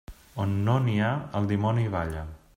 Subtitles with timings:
[0.45, 2.25] On no n'hi ha, el dimoni hi balla.